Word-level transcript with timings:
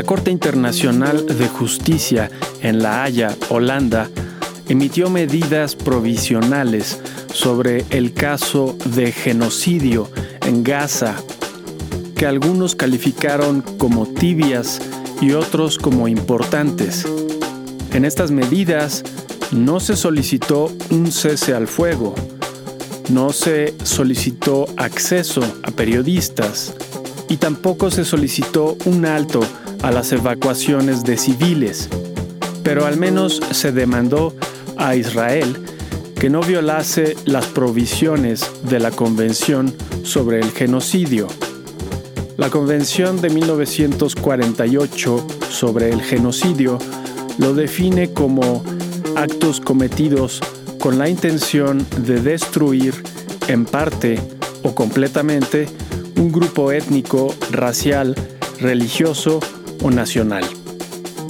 La 0.00 0.06
Corte 0.06 0.30
Internacional 0.30 1.26
de 1.26 1.46
Justicia 1.46 2.30
en 2.62 2.82
La 2.82 3.04
Haya, 3.04 3.36
Holanda, 3.50 4.08
emitió 4.66 5.10
medidas 5.10 5.76
provisionales 5.76 6.98
sobre 7.34 7.84
el 7.90 8.14
caso 8.14 8.78
de 8.96 9.12
genocidio 9.12 10.08
en 10.46 10.64
Gaza, 10.64 11.16
que 12.16 12.24
algunos 12.24 12.74
calificaron 12.74 13.60
como 13.76 14.06
tibias 14.06 14.80
y 15.20 15.32
otros 15.32 15.76
como 15.76 16.08
importantes. 16.08 17.06
En 17.92 18.06
estas 18.06 18.30
medidas 18.30 19.04
no 19.52 19.80
se 19.80 19.96
solicitó 19.96 20.72
un 20.88 21.12
cese 21.12 21.52
al 21.52 21.68
fuego, 21.68 22.14
no 23.10 23.34
se 23.34 23.74
solicitó 23.82 24.64
acceso 24.78 25.42
a 25.62 25.70
periodistas 25.70 26.72
y 27.28 27.36
tampoco 27.36 27.90
se 27.90 28.06
solicitó 28.06 28.78
un 28.86 29.04
alto 29.04 29.42
a 29.82 29.90
las 29.90 30.12
evacuaciones 30.12 31.04
de 31.04 31.16
civiles, 31.16 31.88
pero 32.62 32.86
al 32.86 32.96
menos 32.96 33.40
se 33.52 33.72
demandó 33.72 34.34
a 34.76 34.94
Israel 34.96 35.56
que 36.18 36.28
no 36.28 36.40
violase 36.42 37.16
las 37.24 37.46
provisiones 37.46 38.50
de 38.64 38.78
la 38.78 38.90
Convención 38.90 39.74
sobre 40.02 40.38
el 40.40 40.50
Genocidio. 40.52 41.28
La 42.36 42.50
Convención 42.50 43.20
de 43.20 43.30
1948 43.30 45.26
sobre 45.50 45.90
el 45.90 46.02
genocidio 46.02 46.78
lo 47.38 47.54
define 47.54 48.12
como 48.12 48.62
actos 49.16 49.60
cometidos 49.60 50.40
con 50.78 50.98
la 50.98 51.08
intención 51.08 51.86
de 51.98 52.20
destruir 52.20 52.94
en 53.48 53.64
parte 53.64 54.18
o 54.62 54.74
completamente 54.74 55.68
un 56.16 56.30
grupo 56.32 56.72
étnico, 56.72 57.34
racial, 57.50 58.14
religioso 58.58 59.40
o 59.82 59.90
nacional. 59.90 60.44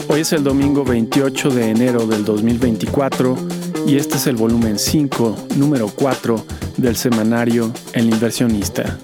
Hoy 0.08 0.20
es 0.20 0.32
el 0.32 0.42
domingo 0.42 0.84
28 0.84 1.50
de 1.50 1.70
enero 1.70 2.06
del 2.06 2.24
2024 2.24 3.36
y 3.86 3.96
este 3.96 4.16
es 4.16 4.26
el 4.26 4.36
volumen 4.36 4.78
5, 4.78 5.36
número 5.56 5.88
4 5.88 6.44
del 6.76 6.96
semanario 6.96 7.72
El 7.92 8.10
inversionista. 8.10 8.98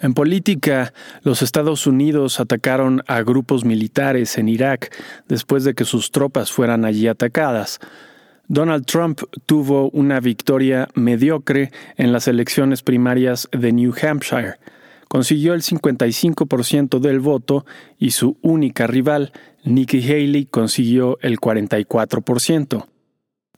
En 0.00 0.12
política, 0.12 0.92
los 1.22 1.42
Estados 1.42 1.86
Unidos 1.86 2.40
atacaron 2.40 3.02
a 3.06 3.22
grupos 3.22 3.64
militares 3.64 4.38
en 4.38 4.48
Irak 4.48 4.94
después 5.28 5.64
de 5.64 5.74
que 5.74 5.84
sus 5.84 6.10
tropas 6.10 6.50
fueran 6.50 6.84
allí 6.84 7.06
atacadas. 7.06 7.78
Donald 8.48 8.84
Trump 8.84 9.20
tuvo 9.46 9.90
una 9.90 10.20
victoria 10.20 10.88
mediocre 10.94 11.70
en 11.96 12.12
las 12.12 12.28
elecciones 12.28 12.82
primarias 12.82 13.48
de 13.52 13.72
New 13.72 13.94
Hampshire. 14.02 14.56
Consiguió 15.08 15.54
el 15.54 15.62
55% 15.62 16.98
del 16.98 17.20
voto 17.20 17.64
y 17.98 18.10
su 18.10 18.36
única 18.42 18.86
rival, 18.86 19.32
Nikki 19.62 20.02
Haley, 20.02 20.46
consiguió 20.46 21.18
el 21.22 21.38
44%. 21.38 22.86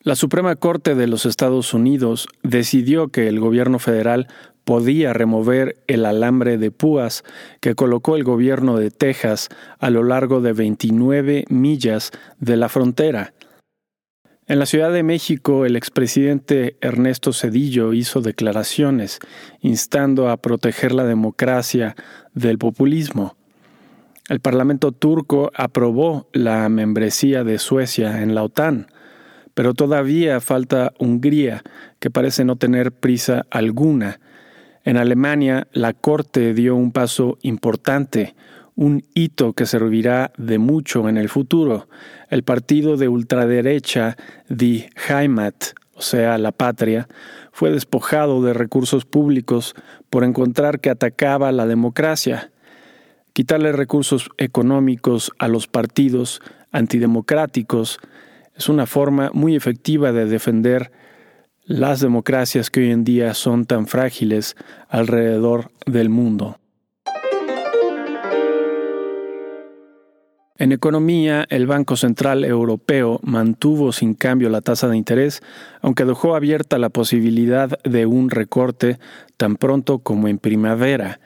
La 0.07 0.15
Suprema 0.15 0.55
Corte 0.55 0.95
de 0.95 1.09
los 1.09 1.27
Estados 1.27 1.75
Unidos 1.75 2.29
decidió 2.45 3.09
que 3.09 3.27
el 3.27 3.41
gobierno 3.41 3.81
federal 3.81 4.29
podía 4.63 5.13
remover 5.13 5.83
el 5.89 6.07
alambre 6.07 6.59
de 6.59 6.71
púas 6.71 7.25
que 7.59 7.75
colocó 7.75 8.15
el 8.15 8.23
gobierno 8.23 8.77
de 8.77 8.93
Texas 8.93 9.49
a 9.81 9.91
lo 9.91 10.05
largo 10.05 10.41
de 10.41 10.53
29 10.53 11.47
millas 11.49 12.13
de 12.39 12.57
la 12.57 12.69
frontera. 12.69 13.35
En 14.47 14.61
la 14.61 14.67
Ciudad 14.67 14.93
de 14.93 15.03
México, 15.03 15.67
el 15.67 15.75
expresidente 15.75 16.77
Ernesto 16.81 17.33
Cedillo 17.33 17.93
hizo 17.93 18.21
declaraciones 18.21 19.19
instando 19.61 20.31
a 20.31 20.37
proteger 20.37 20.93
la 20.93 21.03
democracia 21.03 21.97
del 22.33 22.59
populismo. 22.59 23.37
El 24.29 24.39
Parlamento 24.39 24.93
turco 24.93 25.51
aprobó 25.53 26.29
la 26.33 26.69
membresía 26.69 27.43
de 27.43 27.59
Suecia 27.59 28.23
en 28.23 28.37
la 28.37 28.45
OTAN, 28.45 28.87
pero 29.57 29.73
todavía 29.73 30.39
falta 30.43 30.93
Hungría, 30.99 31.65
que 31.99 32.11
parece 32.11 32.45
no 32.45 32.57
tener 32.57 32.93
prisa 32.93 33.47
alguna 33.51 34.21
en 34.85 34.99
Alemania, 34.99 35.67
la 35.73 35.95
Corte 35.95 36.53
dio 36.53 36.77
un 36.77 36.93
paso 36.93 37.39
importante, 37.41 38.37
un 38.75 39.03
hito 39.15 39.55
que 39.55 39.65
servirá 39.65 40.31
de 40.37 40.59
mucho 40.59 41.09
en 41.09 41.17
el 41.17 41.31
futuro. 41.31 41.89
El 42.29 42.43
partido 42.43 42.99
de 42.99 43.09
ultraderecha 43.09 44.17
Die 44.51 44.91
Heimat, 45.09 45.73
o 45.95 46.03
sea, 46.03 46.37
la 46.37 46.53
patria, 46.53 47.09
fue 47.51 47.73
despojado 47.73 48.43
de 48.43 48.53
recursos 48.53 49.07
públicos 49.07 49.75
por 50.11 50.23
encontrar 50.23 50.81
que 50.81 50.91
atacaba 50.91 51.51
la 51.51 51.67
democracia. 51.67 52.53
Quitarle 53.33 53.73
recursos 53.73 54.29
económicos 54.37 55.33
a 55.39 55.49
los 55.49 55.67
partidos 55.67 56.43
antidemocráticos 56.71 57.99
es 58.57 58.69
una 58.69 58.87
forma 58.87 59.31
muy 59.33 59.55
efectiva 59.55 60.13
de 60.13 60.27
defender 60.27 60.91
las 61.65 62.01
democracias 62.01 62.71
que 62.71 62.81
hoy 62.81 62.91
en 62.91 63.05
día 63.05 63.35
son 63.35 63.67
tan 63.67 63.87
frágiles 63.87 64.57
alrededor 64.89 65.71
del 65.85 66.09
mundo. 66.09 66.59
En 70.59 70.73
economía, 70.73 71.45
el 71.51 71.67
Banco 71.67 71.97
Central 71.97 72.43
Europeo 72.43 73.21
mantuvo 73.23 73.93
sin 73.93 74.15
cambio 74.15 74.49
la 74.49 74.63
tasa 74.63 74.89
de 74.89 74.97
interés, 74.97 75.43
aunque 75.83 76.07
dejó 76.07 76.35
abierta 76.35 76.79
la 76.79 76.89
posibilidad 76.89 77.79
de 77.83 78.07
un 78.07 78.31
recorte 78.31 78.99
tan 79.37 79.57
pronto 79.57 79.99
como 79.99 80.29
en 80.29 80.39
primavera. 80.39 81.21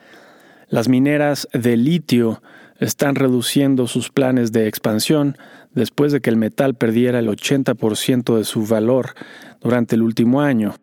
Las 0.68 0.88
mineras 0.88 1.47
de 1.52 1.76
litio 1.76 2.42
están 2.80 3.14
reduciendo 3.14 3.86
sus 3.86 4.10
planes 4.10 4.50
de 4.50 4.66
expansión 4.66 5.36
después 5.75 6.12
de 6.12 6.20
que 6.20 6.31
el 6.31 6.36
metal 6.36 6.75
perdiera 6.75 7.19
el 7.19 7.28
80% 7.28 8.36
de 8.36 8.44
su 8.44 8.66
valor 8.66 9.14
durante 9.60 9.97
el 9.97 10.03
último 10.03 10.41
año. 10.41 10.75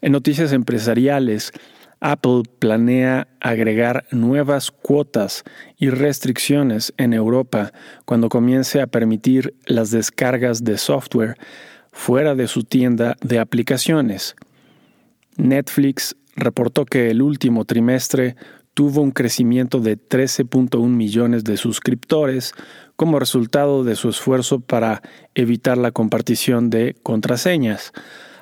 En 0.00 0.12
noticias 0.12 0.52
empresariales, 0.52 1.52
Apple 2.00 2.42
planea 2.58 3.28
agregar 3.40 4.06
nuevas 4.10 4.72
cuotas 4.72 5.44
y 5.78 5.90
restricciones 5.90 6.92
en 6.96 7.12
Europa 7.12 7.72
cuando 8.04 8.28
comience 8.28 8.80
a 8.80 8.88
permitir 8.88 9.54
las 9.66 9.92
descargas 9.92 10.64
de 10.64 10.78
software 10.78 11.36
fuera 11.92 12.34
de 12.34 12.48
su 12.48 12.64
tienda 12.64 13.16
de 13.20 13.38
aplicaciones. 13.38 14.34
Netflix 15.36 16.16
reportó 16.34 16.84
que 16.84 17.10
el 17.10 17.22
último 17.22 17.64
trimestre 17.64 18.34
tuvo 18.74 19.02
un 19.02 19.10
crecimiento 19.10 19.80
de 19.80 19.98
13.1 19.98 20.86
millones 20.88 21.44
de 21.44 21.56
suscriptores 21.56 22.54
como 22.96 23.18
resultado 23.18 23.84
de 23.84 23.96
su 23.96 24.08
esfuerzo 24.08 24.60
para 24.60 25.02
evitar 25.34 25.78
la 25.78 25.90
compartición 25.90 26.70
de 26.70 26.96
contraseñas. 27.02 27.92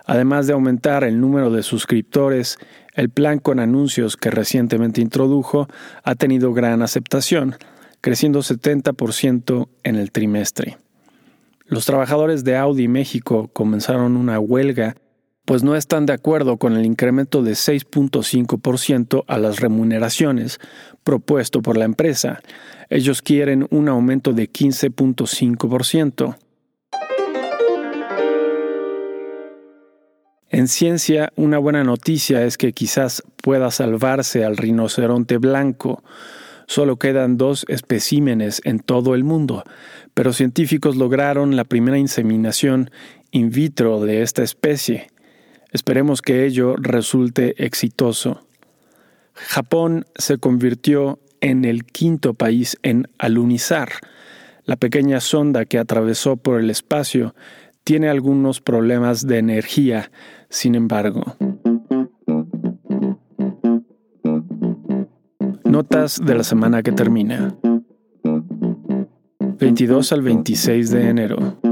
Además 0.06 0.46
de 0.46 0.52
aumentar 0.52 1.04
el 1.04 1.20
número 1.20 1.50
de 1.50 1.62
suscriptores, 1.62 2.58
el 2.94 3.10
plan 3.10 3.38
con 3.38 3.60
anuncios 3.60 4.16
que 4.16 4.30
recientemente 4.30 5.00
introdujo 5.00 5.68
ha 6.02 6.14
tenido 6.14 6.52
gran 6.52 6.82
aceptación, 6.82 7.56
creciendo 8.00 8.40
70% 8.40 9.68
en 9.84 9.96
el 9.96 10.10
trimestre. 10.10 10.78
Los 11.66 11.86
trabajadores 11.86 12.42
de 12.42 12.56
Audi 12.56 12.88
México 12.88 13.48
comenzaron 13.52 14.16
una 14.16 14.40
huelga 14.40 14.96
pues 15.44 15.62
no 15.62 15.74
están 15.76 16.06
de 16.06 16.12
acuerdo 16.12 16.56
con 16.56 16.76
el 16.76 16.86
incremento 16.86 17.42
de 17.42 17.52
6.5% 17.52 19.24
a 19.26 19.38
las 19.38 19.60
remuneraciones 19.60 20.60
propuesto 21.02 21.62
por 21.62 21.76
la 21.76 21.84
empresa. 21.84 22.40
Ellos 22.88 23.22
quieren 23.22 23.66
un 23.70 23.88
aumento 23.88 24.32
de 24.32 24.50
15.5%. 24.50 26.36
En 30.52 30.66
ciencia, 30.66 31.32
una 31.36 31.58
buena 31.58 31.84
noticia 31.84 32.44
es 32.44 32.58
que 32.58 32.72
quizás 32.72 33.22
pueda 33.40 33.70
salvarse 33.70 34.44
al 34.44 34.56
rinoceronte 34.56 35.38
blanco. 35.38 36.02
Solo 36.66 36.96
quedan 36.96 37.36
dos 37.36 37.64
especímenes 37.68 38.60
en 38.64 38.80
todo 38.80 39.14
el 39.14 39.22
mundo, 39.22 39.62
pero 40.12 40.32
científicos 40.32 40.96
lograron 40.96 41.54
la 41.54 41.64
primera 41.64 41.98
inseminación 41.98 42.90
in 43.30 43.50
vitro 43.50 44.00
de 44.00 44.22
esta 44.22 44.42
especie. 44.42 45.08
Esperemos 45.72 46.22
que 46.22 46.44
ello 46.44 46.76
resulte 46.76 47.64
exitoso. 47.64 48.42
Japón 49.34 50.04
se 50.16 50.38
convirtió 50.38 51.18
en 51.40 51.64
el 51.64 51.84
quinto 51.84 52.34
país 52.34 52.76
en 52.82 53.06
alunizar. 53.18 53.90
La 54.64 54.76
pequeña 54.76 55.20
sonda 55.20 55.64
que 55.64 55.78
atravesó 55.78 56.36
por 56.36 56.60
el 56.60 56.70
espacio 56.70 57.34
tiene 57.84 58.08
algunos 58.08 58.60
problemas 58.60 59.26
de 59.26 59.38
energía, 59.38 60.10
sin 60.48 60.74
embargo. 60.74 61.36
Notas 65.64 66.20
de 66.22 66.34
la 66.34 66.44
semana 66.44 66.82
que 66.82 66.92
termina. 66.92 67.54
22 69.58 70.12
al 70.12 70.22
26 70.22 70.90
de 70.90 71.08
enero. 71.08 71.69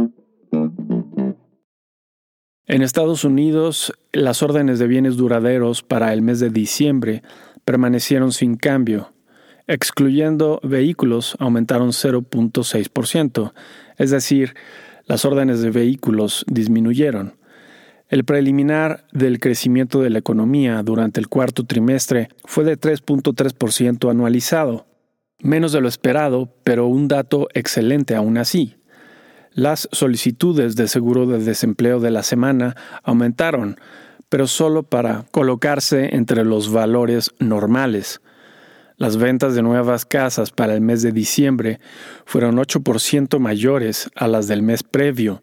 En 2.70 2.82
Estados 2.82 3.24
Unidos, 3.24 3.94
las 4.12 4.42
órdenes 4.42 4.78
de 4.78 4.86
bienes 4.86 5.16
duraderos 5.16 5.82
para 5.82 6.12
el 6.12 6.20
mes 6.20 6.38
de 6.38 6.50
diciembre 6.50 7.22
permanecieron 7.64 8.30
sin 8.30 8.56
cambio. 8.56 9.14
Excluyendo 9.66 10.60
vehículos, 10.62 11.34
aumentaron 11.38 11.92
0.6%, 11.92 13.52
es 13.96 14.10
decir, 14.10 14.54
las 15.06 15.24
órdenes 15.24 15.62
de 15.62 15.70
vehículos 15.70 16.44
disminuyeron. 16.46 17.38
El 18.10 18.24
preliminar 18.24 19.06
del 19.12 19.40
crecimiento 19.40 20.02
de 20.02 20.10
la 20.10 20.18
economía 20.18 20.82
durante 20.82 21.20
el 21.20 21.28
cuarto 21.28 21.64
trimestre 21.64 22.28
fue 22.44 22.64
de 22.64 22.78
3.3% 22.78 24.10
anualizado, 24.10 24.86
menos 25.38 25.72
de 25.72 25.80
lo 25.80 25.88
esperado, 25.88 26.54
pero 26.64 26.86
un 26.86 27.08
dato 27.08 27.48
excelente 27.54 28.14
aún 28.14 28.36
así. 28.36 28.77
Las 29.58 29.88
solicitudes 29.90 30.76
de 30.76 30.86
seguro 30.86 31.26
de 31.26 31.40
desempleo 31.40 31.98
de 31.98 32.12
la 32.12 32.22
semana 32.22 32.76
aumentaron, 33.02 33.80
pero 34.28 34.46
solo 34.46 34.84
para 34.84 35.24
colocarse 35.32 36.14
entre 36.14 36.44
los 36.44 36.70
valores 36.70 37.34
normales. 37.40 38.20
Las 38.98 39.16
ventas 39.16 39.56
de 39.56 39.62
nuevas 39.62 40.04
casas 40.04 40.52
para 40.52 40.74
el 40.74 40.80
mes 40.80 41.02
de 41.02 41.10
diciembre 41.10 41.80
fueron 42.24 42.58
8% 42.58 43.40
mayores 43.40 44.08
a 44.14 44.28
las 44.28 44.46
del 44.46 44.62
mes 44.62 44.84
previo. 44.84 45.42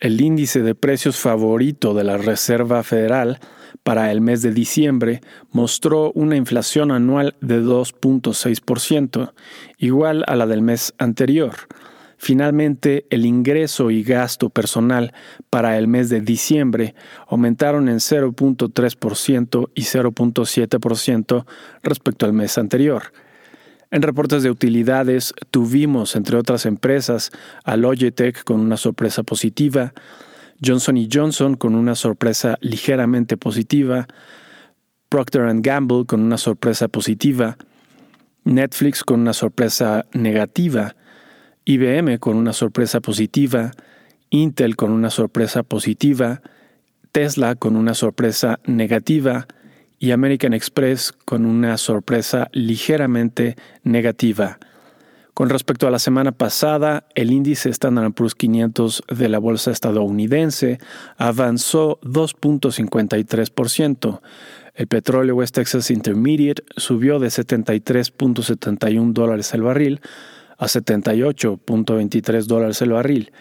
El 0.00 0.20
índice 0.20 0.62
de 0.62 0.74
precios 0.74 1.16
favorito 1.20 1.94
de 1.94 2.02
la 2.02 2.18
Reserva 2.18 2.82
Federal 2.82 3.38
para 3.84 4.10
el 4.10 4.20
mes 4.20 4.42
de 4.42 4.50
diciembre 4.50 5.20
mostró 5.52 6.10
una 6.16 6.34
inflación 6.34 6.90
anual 6.90 7.36
de 7.40 7.62
2.6%, 7.62 9.32
igual 9.78 10.24
a 10.26 10.34
la 10.34 10.48
del 10.48 10.62
mes 10.62 10.92
anterior. 10.98 11.54
Finalmente, 12.18 13.06
el 13.10 13.24
ingreso 13.24 13.92
y 13.92 14.02
gasto 14.02 14.50
personal 14.50 15.14
para 15.50 15.78
el 15.78 15.86
mes 15.86 16.08
de 16.10 16.20
diciembre 16.20 16.96
aumentaron 17.28 17.88
en 17.88 17.98
0.3% 17.98 19.70
y 19.74 19.82
0.7% 19.82 21.46
respecto 21.82 22.26
al 22.26 22.32
mes 22.32 22.58
anterior. 22.58 23.12
En 23.92 24.02
reportes 24.02 24.42
de 24.42 24.50
utilidades 24.50 25.32
tuvimos, 25.52 26.16
entre 26.16 26.36
otras 26.36 26.66
empresas, 26.66 27.30
a 27.64 27.76
Logitech 27.76 28.42
con 28.42 28.60
una 28.60 28.76
sorpresa 28.76 29.22
positiva, 29.22 29.94
Johnson 30.62 30.96
Johnson 31.10 31.54
con 31.54 31.76
una 31.76 31.94
sorpresa 31.94 32.58
ligeramente 32.60 33.36
positiva, 33.36 34.08
Procter⁇ 35.08 35.42
Gamble 35.62 36.04
con 36.04 36.20
una 36.20 36.36
sorpresa 36.36 36.88
positiva, 36.88 37.56
Netflix 38.44 39.04
con 39.04 39.20
una 39.20 39.32
sorpresa 39.32 40.04
negativa, 40.12 40.96
IBM 41.68 42.18
con 42.18 42.36
una 42.36 42.52
sorpresa 42.54 43.00
positiva, 43.00 43.70
Intel 44.30 44.74
con 44.74 44.90
una 44.90 45.10
sorpresa 45.10 45.62
positiva, 45.62 46.40
Tesla 47.12 47.54
con 47.56 47.76
una 47.76 47.92
sorpresa 47.92 48.58
negativa 48.64 49.46
y 49.98 50.12
American 50.12 50.54
Express 50.54 51.12
con 51.12 51.44
una 51.44 51.76
sorpresa 51.76 52.48
ligeramente 52.52 53.56
negativa. 53.82 54.58
Con 55.34 55.50
respecto 55.50 55.86
a 55.86 55.90
la 55.90 55.98
semana 55.98 56.32
pasada, 56.32 57.04
el 57.14 57.32
índice 57.32 57.68
Standard 57.68 58.14
Poor's 58.14 58.34
500 58.34 59.02
de 59.14 59.28
la 59.28 59.38
bolsa 59.38 59.70
estadounidense 59.70 60.78
avanzó 61.18 62.00
2.53%. 62.00 64.22
El 64.74 64.86
petróleo 64.86 65.36
West 65.36 65.56
Texas 65.56 65.90
Intermediate 65.90 66.62
subió 66.78 67.18
de 67.18 67.28
73.71 67.28 69.12
dólares 69.12 69.52
el 69.52 69.60
barril 69.60 70.00
a 70.58 70.66
78.23 70.66 72.44
dólares 72.44 72.82
el 72.82 72.92
barril 72.92 73.32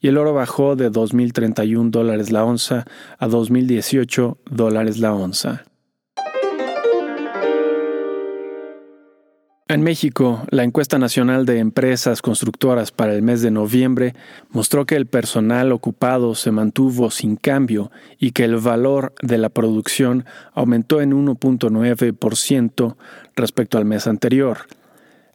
y 0.00 0.08
el 0.08 0.18
oro 0.18 0.34
bajó 0.34 0.74
de 0.74 0.90
2.031 0.90 1.90
dólares 1.90 2.32
la 2.32 2.44
onza 2.44 2.86
a 3.18 3.28
2.018 3.28 4.36
dólares 4.50 4.98
la 4.98 5.14
onza. 5.14 5.64
En 9.72 9.80
México, 9.82 10.44
la 10.50 10.64
encuesta 10.64 10.98
nacional 10.98 11.46
de 11.46 11.58
empresas 11.58 12.20
constructoras 12.20 12.92
para 12.92 13.14
el 13.14 13.22
mes 13.22 13.40
de 13.40 13.50
noviembre 13.50 14.12
mostró 14.50 14.84
que 14.84 14.96
el 14.96 15.06
personal 15.06 15.72
ocupado 15.72 16.34
se 16.34 16.50
mantuvo 16.50 17.10
sin 17.10 17.36
cambio 17.36 17.90
y 18.18 18.32
que 18.32 18.44
el 18.44 18.56
valor 18.56 19.14
de 19.22 19.38
la 19.38 19.48
producción 19.48 20.26
aumentó 20.52 21.00
en 21.00 21.12
1.9% 21.12 22.96
respecto 23.34 23.78
al 23.78 23.86
mes 23.86 24.06
anterior. 24.06 24.58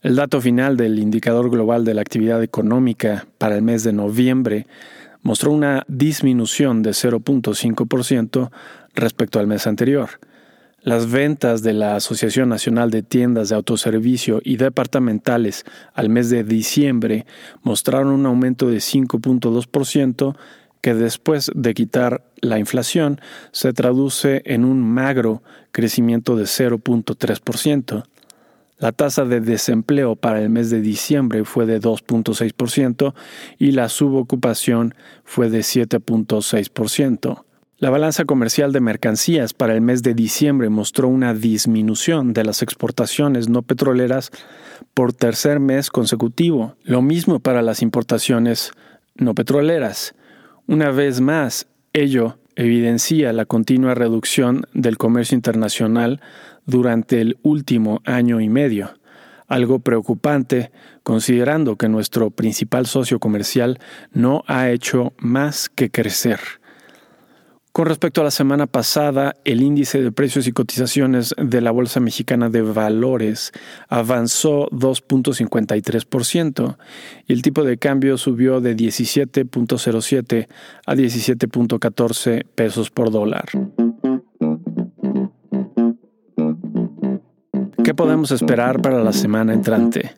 El 0.03 0.15
dato 0.15 0.39
final 0.41 0.77
del 0.77 0.99
indicador 0.99 1.49
global 1.49 1.83
de 1.83 1.95
la 1.95 2.01
actividad 2.01 2.43
económica 2.43 3.25
para 3.39 3.55
el 3.55 3.63
mes 3.63 3.83
de 3.83 3.93
noviembre 3.93 4.67
mostró 5.23 5.51
una 5.51 5.85
disminución 5.87 6.83
de 6.83 6.91
0.5% 6.91 8.51
respecto 8.93 9.39
al 9.39 9.47
mes 9.47 9.65
anterior. 9.65 10.09
Las 10.83 11.09
ventas 11.09 11.63
de 11.63 11.73
la 11.73 11.95
Asociación 11.95 12.47
Nacional 12.47 12.91
de 12.91 13.01
Tiendas 13.01 13.49
de 13.49 13.55
Autoservicio 13.55 14.39
y 14.43 14.57
Departamentales 14.57 15.65
al 15.95 16.09
mes 16.09 16.29
de 16.29 16.43
diciembre 16.43 17.25
mostraron 17.63 18.09
un 18.09 18.27
aumento 18.27 18.69
de 18.69 18.77
5.2% 18.77 20.37
que 20.81 20.93
después 20.93 21.51
de 21.55 21.73
quitar 21.73 22.23
la 22.39 22.59
inflación 22.59 23.19
se 23.51 23.73
traduce 23.73 24.43
en 24.45 24.63
un 24.63 24.79
magro 24.79 25.41
crecimiento 25.71 26.35
de 26.35 26.43
0.3%. 26.43 28.03
La 28.79 28.91
tasa 28.91 29.25
de 29.25 29.39
desempleo 29.41 30.15
para 30.15 30.39
el 30.41 30.51
mes 30.51 30.69
de 30.69 30.81
diciembre 30.81 31.45
fue 31.45 31.65
de 31.65 31.81
2.6% 31.81 33.15
y 33.57 33.71
la 33.71 33.89
subocupación 33.89 34.93
fue 35.23 35.49
de 35.49 35.59
7.6%. 35.59 37.43
La 37.79 37.89
balanza 37.89 38.25
comercial 38.25 38.73
de 38.73 38.79
mercancías 38.79 39.53
para 39.53 39.73
el 39.73 39.81
mes 39.81 40.03
de 40.03 40.13
diciembre 40.13 40.69
mostró 40.69 41.07
una 41.07 41.33
disminución 41.33 42.33
de 42.33 42.43
las 42.43 42.61
exportaciones 42.61 43.49
no 43.49 43.63
petroleras 43.63 44.31
por 44.93 45.13
tercer 45.13 45.59
mes 45.59 45.89
consecutivo. 45.89 46.75
Lo 46.83 47.01
mismo 47.01 47.39
para 47.39 47.63
las 47.63 47.81
importaciones 47.81 48.71
no 49.15 49.33
petroleras. 49.33 50.13
Una 50.67 50.91
vez 50.91 51.19
más, 51.21 51.67
ello 51.93 52.37
evidencia 52.55 53.33
la 53.33 53.45
continua 53.45 53.93
reducción 53.93 54.65
del 54.73 54.97
comercio 54.97 55.35
internacional 55.35 56.21
durante 56.67 57.19
el 57.19 57.39
último 57.41 58.01
año 58.05 58.39
y 58.39 58.49
medio, 58.49 58.93
algo 59.47 59.79
preocupante 59.79 60.71
considerando 61.01 61.77
que 61.77 61.89
nuestro 61.89 62.29
principal 62.29 62.85
socio 62.85 63.19
comercial 63.19 63.79
no 64.11 64.43
ha 64.45 64.69
hecho 64.69 65.13
más 65.17 65.69
que 65.69 65.89
crecer. 65.89 66.39
Con 67.77 67.85
respecto 67.85 68.21
a 68.21 68.23
la 68.23 68.31
semana 68.31 68.65
pasada, 68.65 69.35
el 69.45 69.61
índice 69.61 70.01
de 70.01 70.11
precios 70.11 70.47
y 70.47 70.51
cotizaciones 70.51 71.35
de 71.37 71.61
la 71.61 71.69
Bolsa 71.69 71.99
Mexicana 71.99 72.49
de 72.49 72.63
Valores 72.63 73.51
avanzó 73.87 74.67
2.53% 74.71 76.75
y 77.27 77.33
el 77.33 77.43
tipo 77.43 77.63
de 77.63 77.77
cambio 77.77 78.17
subió 78.17 78.61
de 78.61 78.75
17.07 78.75 80.47
a 80.87 80.95
17.14 80.95 82.45
pesos 82.55 82.89
por 82.89 83.11
dólar. 83.11 83.45
¿Qué 87.87 87.95
podemos 87.95 88.31
esperar 88.31 88.81
para 88.81 89.01
la 89.01 89.13
semana 89.13 89.53
entrante? 89.53 90.11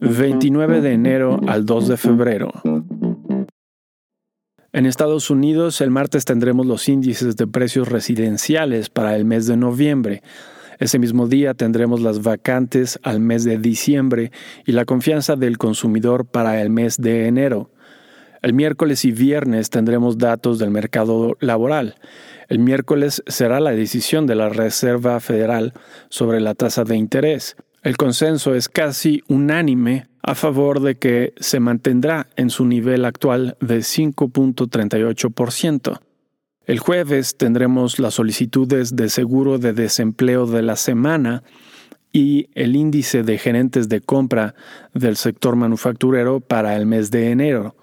29 0.00 0.80
de 0.80 0.92
enero 0.92 1.40
al 1.48 1.66
2 1.66 1.88
de 1.88 1.96
febrero. 1.96 2.52
En 4.72 4.86
Estados 4.86 5.28
Unidos, 5.28 5.80
el 5.80 5.90
martes 5.90 6.24
tendremos 6.24 6.66
los 6.66 6.88
índices 6.88 7.34
de 7.34 7.48
precios 7.48 7.88
residenciales 7.88 8.90
para 8.90 9.16
el 9.16 9.24
mes 9.24 9.48
de 9.48 9.56
noviembre. 9.56 10.22
Ese 10.78 11.00
mismo 11.00 11.26
día 11.26 11.54
tendremos 11.54 12.00
las 12.00 12.22
vacantes 12.22 13.00
al 13.02 13.18
mes 13.18 13.42
de 13.42 13.58
diciembre 13.58 14.30
y 14.64 14.70
la 14.70 14.84
confianza 14.84 15.34
del 15.34 15.58
consumidor 15.58 16.26
para 16.26 16.62
el 16.62 16.70
mes 16.70 16.96
de 16.96 17.26
enero. 17.26 17.72
El 18.44 18.52
miércoles 18.52 19.04
y 19.06 19.10
viernes 19.10 19.70
tendremos 19.70 20.18
datos 20.18 20.58
del 20.58 20.70
mercado 20.70 21.34
laboral. 21.40 21.94
El 22.50 22.58
miércoles 22.58 23.22
será 23.26 23.58
la 23.58 23.70
decisión 23.70 24.26
de 24.26 24.34
la 24.34 24.50
Reserva 24.50 25.18
Federal 25.20 25.72
sobre 26.10 26.42
la 26.42 26.54
tasa 26.54 26.84
de 26.84 26.94
interés. 26.94 27.56
El 27.82 27.96
consenso 27.96 28.54
es 28.54 28.68
casi 28.68 29.22
unánime 29.28 30.08
a 30.20 30.34
favor 30.34 30.80
de 30.80 30.96
que 30.96 31.32
se 31.38 31.58
mantendrá 31.58 32.26
en 32.36 32.50
su 32.50 32.66
nivel 32.66 33.06
actual 33.06 33.56
de 33.62 33.78
5.38%. 33.78 36.00
El 36.66 36.78
jueves 36.80 37.38
tendremos 37.38 37.98
las 37.98 38.12
solicitudes 38.12 38.94
de 38.94 39.08
seguro 39.08 39.56
de 39.56 39.72
desempleo 39.72 40.44
de 40.44 40.60
la 40.60 40.76
semana 40.76 41.44
y 42.12 42.50
el 42.54 42.76
índice 42.76 43.22
de 43.22 43.38
gerentes 43.38 43.88
de 43.88 44.02
compra 44.02 44.54
del 44.92 45.16
sector 45.16 45.56
manufacturero 45.56 46.40
para 46.40 46.76
el 46.76 46.84
mes 46.84 47.10
de 47.10 47.30
enero. 47.30 47.74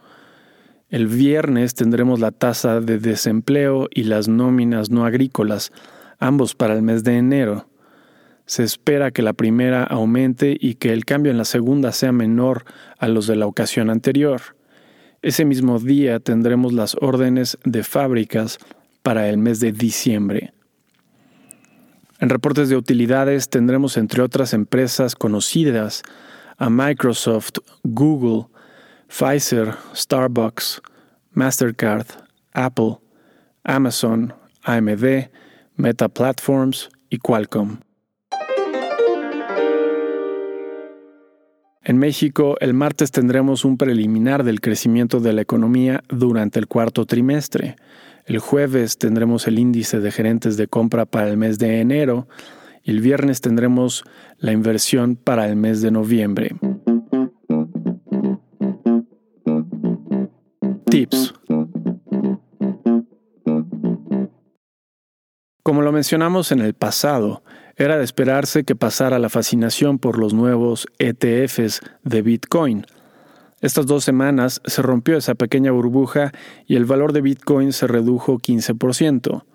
El 0.92 1.08
viernes 1.08 1.74
tendremos 1.74 2.20
la 2.20 2.32
tasa 2.32 2.82
de 2.82 3.00
desempleo 3.00 3.88
y 3.96 4.04
las 4.04 4.28
nóminas 4.28 4.90
no 4.90 5.06
agrícolas, 5.06 5.72
ambos 6.20 6.54
para 6.54 6.74
el 6.74 6.82
mes 6.82 7.06
de 7.06 7.16
enero. 7.16 7.68
se 8.46 8.64
espera 8.64 9.12
que 9.12 9.22
la 9.22 9.32
primera 9.32 9.84
aumente 9.86 10.58
y 10.60 10.76
que 10.76 10.92
el 10.92 11.06
cambio 11.06 11.32
en 11.32 11.38
la 11.38 11.46
segunda 11.46 11.94
sea 11.94 12.12
menor 12.12 12.66
a 13.00 13.08
los 13.08 13.26
de 13.26 13.38
la 13.38 13.46
ocasión 13.46 13.90
anterior. 13.90 14.42
Ese 15.22 15.46
mismo 15.46 15.80
día 15.80 16.20
tendremos 16.20 16.74
las 16.74 16.98
órdenes 17.00 17.58
de 17.64 17.84
fábricas 17.84 18.60
para 19.02 19.30
el 19.30 19.38
mes 19.38 19.62
de 19.62 19.72
diciembre. 19.72 20.54
En 22.20 22.28
reportes 22.28 22.68
de 22.68 22.76
utilidades 22.76 23.50
tendremos 23.50 23.96
entre 23.96 24.22
otras 24.22 24.54
empresas 24.54 25.16
conocidas 25.16 26.04
a 26.58 26.70
Microsoft, 26.70 27.60
Google, 27.84 28.48
Pfizer, 29.12 29.76
Starbucks, 29.94 30.82
Mastercard, 31.34 32.08
Apple, 32.54 33.00
Amazon, 33.66 34.34
AMD, 34.64 35.30
Meta 35.76 36.08
Platforms 36.08 36.90
y 37.10 37.18
Qualcomm. 37.18 37.82
En 41.84 41.98
México, 41.98 42.56
el 42.62 42.74
martes 42.74 43.12
tendremos 43.12 43.66
un 43.66 43.78
preliminar 43.78 44.46
del 44.46 44.62
crecimiento 44.62 45.20
de 45.20 45.34
la 45.34 45.42
economía 45.42 46.04
durante 46.08 46.60
el 46.60 46.68
cuarto 46.68 47.06
trimestre. 47.06 47.76
El 48.26 48.40
jueves 48.40 48.98
tendremos 48.98 49.46
el 49.46 49.60
índice 49.60 50.00
de 50.00 50.12
gerentes 50.12 50.56
de 50.56 50.68
compra 50.68 51.06
para 51.06 51.28
el 51.28 51.36
mes 51.36 51.60
de 51.60 51.82
enero 51.82 52.30
y 52.82 52.92
el 52.92 53.02
viernes 53.02 53.42
tendremos 53.42 54.06
la 54.38 54.54
inversión 54.54 55.18
para 55.18 55.48
el 55.48 55.58
mes 55.58 55.82
de 55.82 55.92
noviembre. 55.92 56.56
Tips. 60.92 61.34
Como 65.64 65.82
lo 65.84 65.94
mencionamos 65.94 66.52
en 66.52 66.60
el 66.60 66.74
pasado, 66.74 67.44
era 67.78 67.98
de 67.98 68.04
esperarse 68.04 68.66
que 68.66 68.76
pasara 68.76 69.18
la 69.18 69.30
fascinación 69.30 70.00
por 70.00 70.20
los 70.20 70.34
nuevos 70.34 70.88
ETFs 71.00 71.80
de 72.04 72.22
Bitcoin. 72.22 72.86
Estas 73.62 73.86
dos 73.86 74.04
semanas 74.04 74.62
se 74.66 74.82
rompió 74.82 75.16
esa 75.16 75.36
pequeña 75.36 75.72
burbuja 75.72 76.34
y 76.68 76.76
el 76.76 76.84
valor 76.84 77.14
de 77.14 77.22
Bitcoin 77.22 77.72
se 77.72 77.88
redujo 77.88 78.38
15%. 78.38 79.46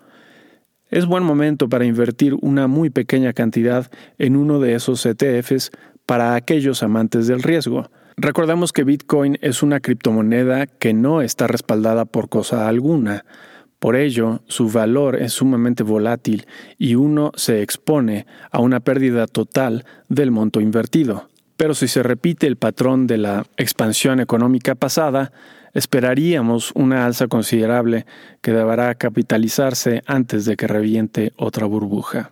Es 0.89 1.05
buen 1.05 1.23
momento 1.23 1.69
para 1.69 1.85
invertir 1.85 2.33
una 2.41 2.65
muy 2.65 2.89
pequeña 2.89 3.33
cantidad 3.33 3.91
en 4.17 4.37
uno 4.37 4.59
de 4.59 4.73
esos 4.73 5.05
ETFs 5.05 5.69
para 6.07 6.33
aquellos 6.33 6.81
amantes 6.81 7.27
del 7.27 7.43
riesgo. 7.43 7.91
Recordemos 8.19 8.73
que 8.73 8.83
Bitcoin 8.83 9.37
es 9.41 9.61
una 9.61 9.79
criptomoneda 9.79 10.65
que 10.65 10.91
no 10.91 11.21
está 11.21 11.45
respaldada 11.45 12.05
por 12.05 12.29
cosa 12.29 12.67
alguna. 12.67 13.25
Por 13.77 13.95
ello, 13.95 14.41
su 14.47 14.71
valor 14.71 15.21
es 15.21 15.33
sumamente 15.33 15.83
volátil 15.83 16.47
y 16.79 16.95
uno 16.95 17.31
se 17.35 17.61
expone 17.61 18.25
a 18.49 18.59
una 18.59 18.79
pérdida 18.79 19.27
total 19.27 19.85
del 20.09 20.31
monto 20.31 20.61
invertido. 20.61 21.29
Pero 21.57 21.75
si 21.75 21.87
se 21.87 22.01
repite 22.01 22.47
el 22.47 22.55
patrón 22.55 23.05
de 23.05 23.19
la 23.19 23.45
expansión 23.55 24.19
económica 24.19 24.73
pasada, 24.73 25.31
esperaríamos 25.75 26.71
una 26.73 27.05
alza 27.05 27.27
considerable 27.27 28.07
que 28.41 28.51
deberá 28.51 28.95
capitalizarse 28.95 30.01
antes 30.07 30.45
de 30.45 30.55
que 30.55 30.65
reviente 30.65 31.33
otra 31.35 31.67
burbuja. 31.67 32.31